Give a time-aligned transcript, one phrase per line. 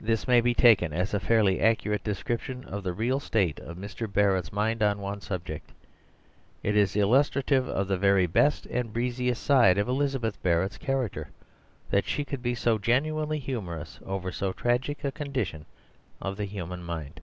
[0.00, 4.06] This may be taken as a fairly accurate description of the real state of Mr.
[4.06, 5.72] Barrett's mind on one subject.
[6.62, 11.30] It is illustrative of the very best and breeziest side of Elizabeth Barrett's character
[11.90, 15.66] that she could be so genuinely humorous over so tragic a condition
[16.22, 17.20] of the human mind.